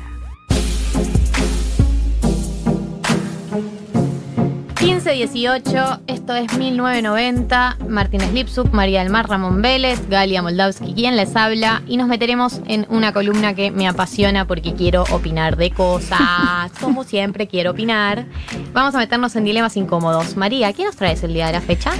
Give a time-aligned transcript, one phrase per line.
[5.20, 11.34] 1518, esto es 1990, Martínez Lipsuk, María del Mar, Ramón Vélez, Galia Moldavsky, quien les
[11.34, 16.70] habla, y nos meteremos en una columna que me apasiona porque quiero opinar de cosas,
[16.82, 18.26] como siempre quiero opinar.
[18.74, 20.36] Vamos a meternos en dilemas incómodos.
[20.36, 21.92] María, ¿qué nos traes el día de la fecha?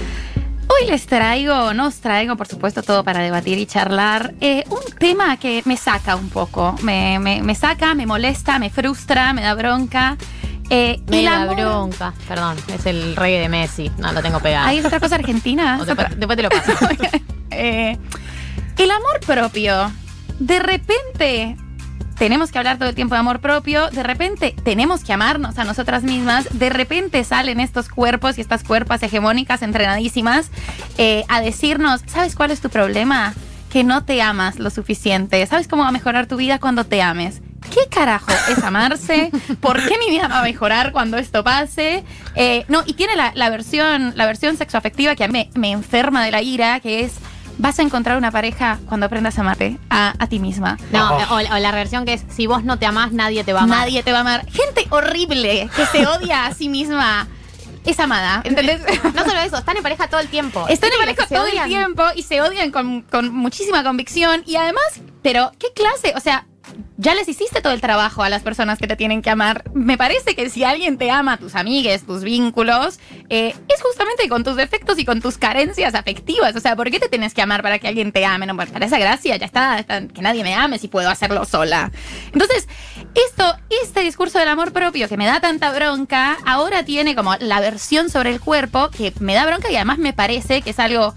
[0.69, 4.35] Hoy les traigo, nos traigo, por supuesto, todo para debatir y charlar.
[4.43, 6.75] eh, un tema que me saca un poco.
[6.83, 10.17] Me, me- me saca, me molesta, me frustra, me da bronca.
[10.71, 12.13] Eh, Me amor- bronca.
[12.27, 13.91] Perdón, es el reggae de Messi.
[13.99, 14.67] No, lo tengo pegado.
[14.67, 15.79] Ahí es otra cosa argentina.
[16.17, 16.73] Después te lo paso.
[17.59, 17.97] Eh,
[18.77, 19.91] el amor propio.
[20.39, 21.57] De repente
[22.19, 23.89] tenemos que hablar todo el tiempo de amor propio.
[23.91, 26.47] De repente tenemos que amarnos a nosotras mismas.
[26.59, 30.51] De repente salen estos cuerpos y estas cuerpas hegemónicas entrenadísimas
[30.99, 33.33] eh, a decirnos, ¿sabes cuál es tu problema?
[33.73, 35.47] Que no te amas lo suficiente.
[35.47, 37.41] ¿Sabes cómo va a mejorar tu vida cuando te ames?
[37.73, 39.31] ¿Qué carajo es amarse?
[39.61, 42.05] ¿Por qué mi vida va a mejorar cuando esto pase?
[42.35, 45.71] Eh, no, y tiene la, la versión, la versión sexoafectiva que a mí me, me
[45.73, 47.15] enferma de la ira, que es
[47.59, 50.77] vas a encontrar una pareja cuando aprendas a amarte a, a ti misma.
[50.93, 53.61] No, o, o la versión que es, si vos no te amás, nadie te va
[53.61, 53.79] a amar.
[53.81, 54.47] Nadie te va a amar.
[54.51, 57.29] Gente horrible que se odia a sí misma
[57.85, 58.43] es amada.
[58.45, 58.81] ¿Entendés?
[59.15, 60.67] No solo eso, están en pareja todo el tiempo.
[60.69, 61.65] Están en pareja todo odian.
[61.65, 64.43] el tiempo y se odian con, con muchísima convicción.
[64.45, 64.85] Y además,
[65.23, 66.13] pero, ¿qué clase?
[66.17, 66.47] O sea,
[66.99, 69.71] ya les hiciste todo el trabajo a las personas que te tienen que amar.
[69.75, 74.45] Me parece que si alguien te ama, tus amigues, tus vínculos, eh, es justamente con
[74.45, 76.57] tus defectos y con tus carencias afectivas.
[76.57, 78.47] O sea, ¿por qué te tienes que amar para que alguien te ame?
[78.47, 81.93] No, para esa gracia, ya está, está, que nadie me ame si puedo hacerlo sola.
[82.33, 82.69] Entonces,
[83.15, 87.61] esto, este discurso del amor propio que me da tanta bronca, ahora tiene como la
[87.61, 91.15] versión sobre el cuerpo que me da bronca y además me parece que es algo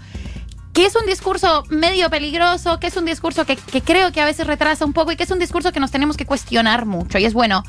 [0.72, 4.46] que es un discurso medio peligroso, que es un discurso que, creo que a veces
[4.46, 7.18] retrasa un poco y que es un discurso que nos tenemos que cuestionar mucho.
[7.18, 7.64] Y es bueno,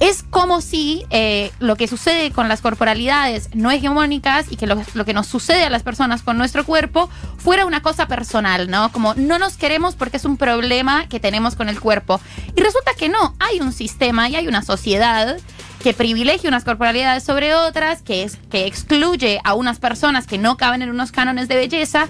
[0.00, 4.82] es como si eh, lo que sucede con las corporalidades no hegemónicas y que lo,
[4.92, 7.08] lo que nos sucede a las personas con nuestro cuerpo
[7.38, 8.92] fuera una cosa personal, ¿no?
[8.92, 12.20] Como no nos queremos porque es un problema que tenemos con el cuerpo.
[12.54, 15.38] Y resulta que no, hay un sistema y hay una sociedad
[15.86, 20.56] que privilegia unas corporalidades sobre otras, que, es, que excluye a unas personas que no
[20.56, 22.08] caben en unos cánones de belleza.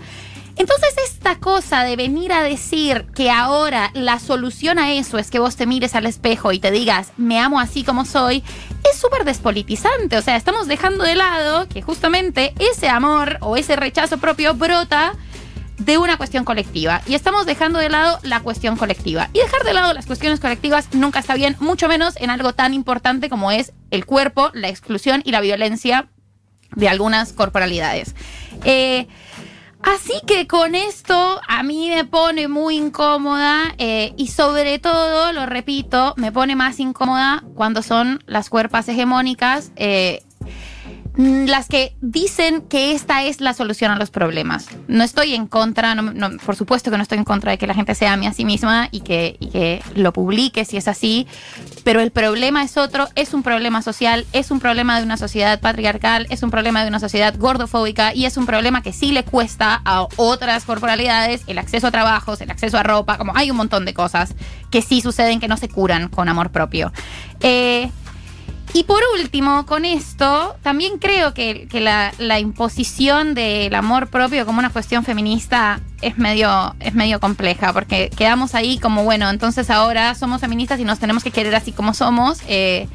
[0.56, 5.40] Entonces esta cosa de venir a decir que ahora la solución a eso es que
[5.40, 8.42] vos te mires al espejo y te digas, me amo así como soy,
[8.90, 10.16] es súper despolitizante.
[10.16, 15.12] O sea, estamos dejando de lado que justamente ese amor o ese rechazo propio brota
[15.78, 17.02] de una cuestión colectiva.
[17.06, 19.28] Y estamos dejando de lado la cuestión colectiva.
[19.32, 22.74] Y dejar de lado las cuestiones colectivas nunca está bien, mucho menos en algo tan
[22.74, 26.08] importante como es el cuerpo, la exclusión y la violencia
[26.74, 28.14] de algunas corporalidades.
[28.64, 29.06] Eh,
[29.86, 35.46] Así que con esto a mí me pone muy incómoda eh, y sobre todo, lo
[35.46, 39.70] repito, me pone más incómoda cuando son las cuerpas hegemónicas.
[39.76, 40.24] eh,
[41.16, 44.66] las que dicen que esta es la solución a los problemas.
[44.86, 47.66] No estoy en contra, no- no, por supuesto que no estoy en contra de que
[47.66, 50.88] la gente se ame a sí misma y que, y que lo publique si es
[50.88, 51.26] así,
[51.84, 55.58] pero el problema es otro, es un problema social, es un problema de una sociedad
[55.60, 59.24] patriarcal, es un problema de una sociedad gordofóbica y es un problema que sí le
[59.24, 63.56] cuesta a otras corporalidades el acceso a trabajos, el acceso a ropa, como hay un
[63.56, 64.34] montón de cosas
[64.70, 66.92] que sí suceden que no se curan con amor propio.
[67.40, 67.90] Eh,
[68.76, 74.68] y por último, con esto, también creo que, la, imposición del amor propio como una
[74.68, 80.42] cuestión feminista es medio, es medio compleja, porque quedamos ahí como, bueno, entonces ahora somos
[80.42, 82.40] feministas y nos tenemos que querer así como somos.
[82.48, 82.86] eh,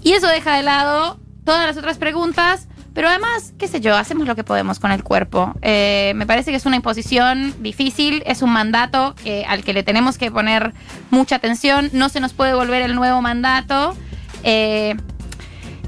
[0.00, 4.28] y eso deja de lado todas las otras preguntas, pero además, qué sé yo, hacemos
[4.28, 5.54] lo que podemos con el cuerpo.
[5.60, 9.82] Eh, me parece que es una imposición difícil, es un mandato que- al que le
[9.82, 10.72] tenemos que poner
[11.10, 13.96] mucha atención, no se nos puede volver el nuevo mandato.
[14.48, 14.94] eh,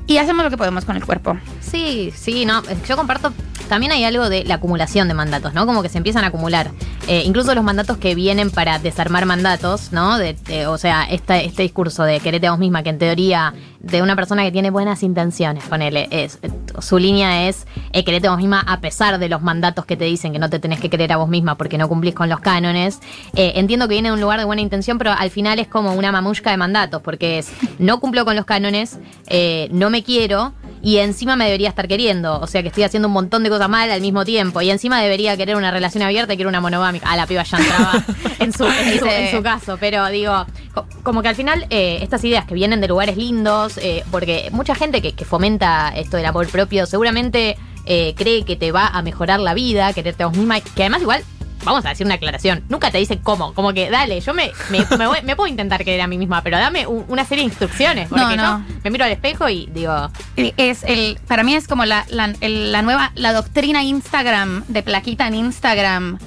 [0.09, 1.37] y hacemos lo que podemos con el cuerpo.
[1.61, 2.63] Sí, sí, no.
[2.89, 3.33] Yo comparto.
[3.69, 5.67] También hay algo de la acumulación de mandatos, ¿no?
[5.67, 6.71] Como que se empiezan a acumular.
[7.07, 10.19] Eh, incluso los mandatos que vienen para desarmar mandatos, ¿no?
[10.19, 13.55] De, de- o sea, esta- este discurso de quererte a vos misma, que en teoría
[13.81, 16.39] de una persona que tiene buenas intenciones, ponele, es,
[16.81, 20.05] su línea es eh, quererte a vos misma a pesar de los mandatos que te
[20.05, 22.41] dicen que no te tenés que querer a vos misma porque no cumplís con los
[22.41, 22.99] cánones.
[23.35, 25.93] Eh, entiendo que viene de un lugar de buena intención, pero al final es como
[25.95, 28.99] una mamushka de mandatos, porque es no cumplo con los cánones,
[29.29, 30.53] eh, no me quiero
[30.83, 32.39] y encima me debería estar queriendo.
[32.41, 34.61] O sea que estoy haciendo un montón de cosas mal al mismo tiempo.
[34.63, 37.07] Y encima debería querer una relación abierta y quiero una monogámica.
[37.11, 38.05] Ah, la piba ya entraba
[38.39, 39.77] en su, en su, en su caso.
[39.81, 43.79] Pero digo, co- como que al final eh, estas ideas que vienen de lugares lindos,
[43.79, 47.57] eh, porque mucha gente que, que fomenta esto del amor propio, seguramente.
[47.91, 51.01] eh, cree que te va a mejorar la vida, quererte a vos misma, que además
[51.01, 51.23] igual
[51.65, 54.79] vamos a decir una aclaración, nunca te dice cómo, como que dale, yo me, me,
[54.97, 57.49] me voy- me puedo intentar querer a mí misma, pero dame un- una serie de
[57.51, 58.67] instrucciones, porque No, no.
[58.69, 62.33] yo me miro al espejo y digo, Es el, para mí es como la, la,
[62.41, 66.19] el- la nueva, la doctrina Instagram, de plaquita en Instagram.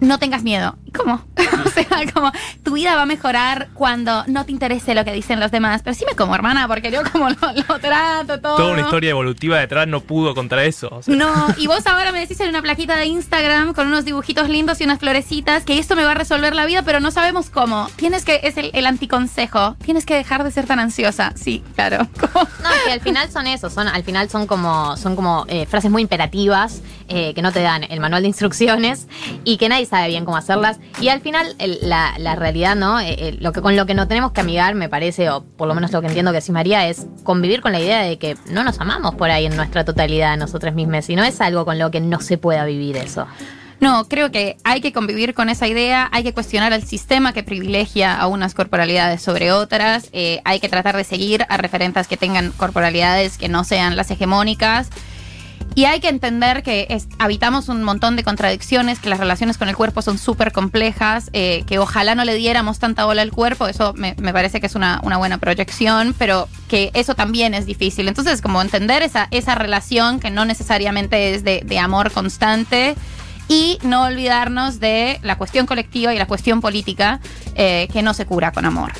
[0.00, 0.76] No tengas miedo.
[0.94, 1.24] ¿Cómo?
[1.66, 2.30] o sea, como
[2.62, 5.82] tu vida va a mejorar cuando no te interese lo que dicen los demás.
[5.82, 7.36] Pero sí me como, hermana, porque yo como lo,
[7.68, 8.56] lo trato todo.
[8.56, 10.88] Toda una historia evolutiva detrás no pudo contra eso.
[10.92, 11.14] o sea.
[11.14, 14.80] No, y vos ahora me decís en una plaquita de Instagram con unos dibujitos lindos
[14.80, 17.88] y unas florecitas que esto me va a resolver la vida, pero no sabemos cómo.
[17.96, 19.76] Tienes que, es el, el anticonsejo.
[19.84, 21.32] Tienes que dejar de ser tan ansiosa.
[21.36, 22.06] Sí, claro.
[22.20, 22.46] ¿Cómo?
[22.62, 25.90] No, que al final son eso, son, al final son como, son como eh, frases
[25.90, 29.06] muy imperativas eh, que no te dan el manual de instrucciones
[29.44, 30.78] y que nadie sabe bien cómo hacerlas.
[31.00, 33.00] Y al final el- la, la realidad, ¿no?
[33.00, 35.68] Eh, eh, lo que, con lo que no tenemos que amigar, me parece, o por
[35.68, 38.36] lo menos lo que entiendo que sí María, es convivir con la idea de que
[38.50, 41.78] no nos amamos por ahí en nuestra totalidad, nosotros mismos, y no es algo con
[41.78, 43.26] lo que no se pueda vivir eso.
[43.80, 47.42] No, creo que hay que convivir con esa idea, hay que cuestionar el sistema que
[47.42, 52.16] privilegia a unas corporalidades sobre otras, eh, hay que tratar de seguir a referentes que
[52.16, 54.88] tengan corporalidades que no sean las hegemónicas.
[55.74, 59.68] Y hay que entender que es- habitamos un montón de contradicciones, que las relaciones con
[59.68, 63.66] el cuerpo son súper complejas, eh, que ojalá no le diéramos tanta bola al cuerpo,
[63.68, 68.08] eso me, parece que es una, buena proyección, pero que eso también es difícil.
[68.08, 72.94] Entonces, como entender esa, esa relación que no necesariamente es de, de amor constante
[73.48, 77.20] y no olvidarnos de la cuestión colectiva y la cuestión política
[77.54, 78.92] eh, que no se cura con amor.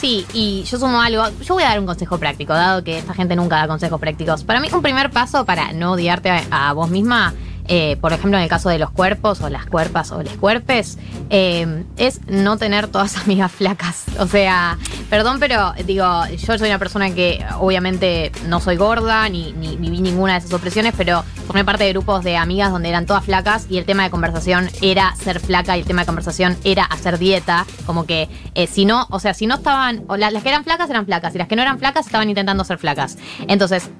[0.00, 1.24] Sí, y yo sumo algo.
[1.42, 4.44] Yo voy a dar un consejo práctico, dado que esta gente nunca da consejos prácticos.
[4.44, 7.34] Para mí, un primer paso para no odiarte a, a vos misma,
[7.72, 10.98] eh, por ejemplo, en el caso de los cuerpos, o las cuerpas, o les cuerpes,
[11.30, 14.06] eh, es no tener todas amigas flacas.
[14.18, 14.76] O sea,
[15.08, 20.00] perdón, pero digo, yo soy una persona que obviamente no soy gorda, ni, ni viví
[20.00, 23.66] ninguna de esas opresiones, pero formé parte de grupos de amigas donde eran todas flacas
[23.70, 27.18] y el tema de conversación era ser flaca y el tema de conversación era hacer
[27.20, 27.66] dieta.
[27.86, 31.06] Como que eh, si no, o sea, si no estaban, las que eran flacas eran
[31.06, 33.16] flacas y las que no eran flacas estaban intentando ser flacas.
[33.46, 33.90] Entonces,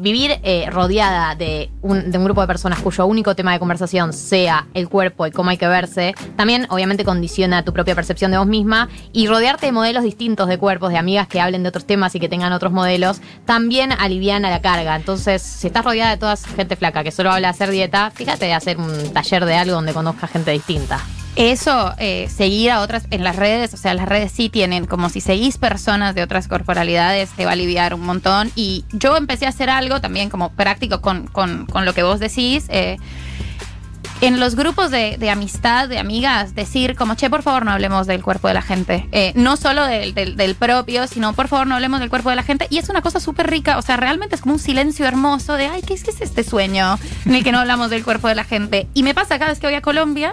[0.00, 0.40] vivir
[0.72, 4.88] rodeada de un, de un grupo de personas cuyo único tema de conversación sea el
[4.88, 8.88] cuerpo y cómo hay que verse, también obviamente condiciona tu propia percepción de vos misma
[9.12, 12.20] y rodearte de modelos distintos de cuerpos, de amigas que hablen de otros temas y
[12.20, 14.96] que tengan otros modelos, también aliviana la carga.
[14.96, 18.46] Entonces, si estás rodeada de toda gente flaca que solo habla de hacer dieta, fíjate
[18.46, 21.00] de hacer un taller de algo donde conozcas gente distinta.
[21.34, 25.08] Eso, eh, seguir a otras en las redes, o sea, las redes sí tienen, como
[25.08, 28.50] si seguís personas de otras corporalidades, te va a aliviar un montón.
[28.54, 32.20] Y yo empecé a hacer algo también como práctico con, con- con lo que vos
[32.20, 32.66] decís.
[32.68, 32.98] eh,
[34.20, 38.06] en los grupos de, de amistad, de amigas, decir como, che, por favor no hablemos
[38.06, 39.08] del cuerpo de la gente.
[39.10, 42.44] Eh, no solo del, del- propio, sino por favor no hablemos del cuerpo de la
[42.44, 42.68] gente.
[42.70, 45.66] Y es una cosa súper rica, o sea, realmente es como un silencio hermoso de,
[45.66, 48.36] ay, ¿qué es, qué es este sueño en el que no hablamos del cuerpo de
[48.36, 48.86] la gente?
[48.94, 50.32] Y me pasa cada vez que voy a Colombia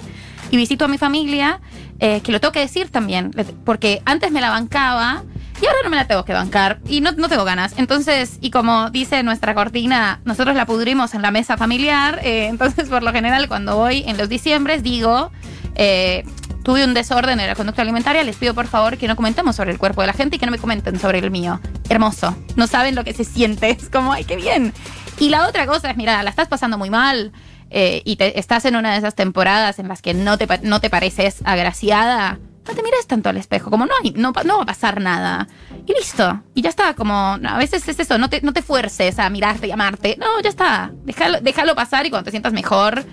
[0.51, 1.59] y visito a mi familia,
[1.99, 3.31] eh, que lo tengo que decir también,
[3.65, 5.23] porque antes me la bancaba
[5.61, 7.73] y ahora no me la tengo que bancar y no, no tengo ganas.
[7.77, 12.89] Entonces, y como dice nuestra cortina, nosotros la pudrimos en la mesa familiar, eh, entonces
[12.89, 15.31] por lo general cuando voy en los diciembres digo...
[15.75, 16.23] eh,
[16.61, 19.71] Tuve un desorden en la conducta alimentaria, les pido por favor que no comentemos sobre
[19.71, 21.59] el cuerpo de la gente y que no me comenten sobre el mío.
[21.89, 22.35] Hermoso.
[22.57, 23.69] No saben lo que se siente.
[23.79, 24.73] Es como, ay, qué bien.
[25.19, 27.31] Y la otra cosa es, mira, la estás pasando muy mal
[27.69, 30.79] eh, y te, estás en una de esas temporadas en las que no te, no
[30.81, 34.63] te pareces agraciada, no te mires tanto al espejo, como no, hay- no, no va
[34.63, 35.47] a pasar nada.
[35.87, 36.41] Y listo.
[36.53, 39.67] Y ya está, como a veces es eso, no te, no te fuerces a mirarte
[39.67, 40.17] y amarte.
[40.19, 40.91] No, ya está.
[41.03, 43.03] Déjalo, déjalo pasar y cuando te sientas mejor,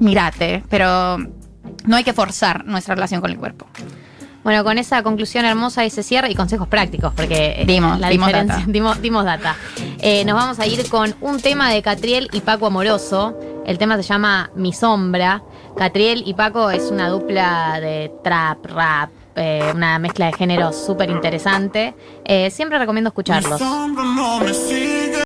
[0.00, 0.62] mírate.
[0.68, 1.18] Pero
[1.86, 3.66] no hay que forzar nuestra relación con el cuerpo.
[4.42, 8.10] Bueno, con esa conclusión hermosa y se cierra y consejos prácticos, porque eh, Dimos, la
[8.10, 8.62] dimos data.
[8.66, 9.56] dimos, dimos data.
[10.06, 13.34] Eh, nos vamos a ir con un tema de Catriel y Paco Amoroso.
[13.64, 15.42] El tema se llama Mi Sombra.
[15.78, 21.08] Catriel y Paco es una dupla de trap, rap, eh, una mezcla de géneros súper
[21.08, 21.94] interesante.
[22.26, 23.58] Eh, siempre recomiendo escucharlos.
[23.58, 25.03] Mi sombra no me.